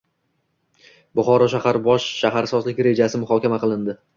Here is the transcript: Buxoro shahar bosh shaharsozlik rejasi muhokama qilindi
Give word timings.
Buxoro 1.19 1.49
shahar 1.55 1.81
bosh 1.89 2.09
shaharsozlik 2.23 2.83
rejasi 2.89 3.25
muhokama 3.27 3.65
qilindi 3.67 3.97